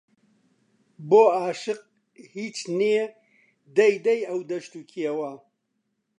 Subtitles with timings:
[1.09, 1.79] بۆ ئاشق
[2.35, 2.97] هیچ نێ
[3.77, 5.31] دەی دەی ئەو دەشت و کێوە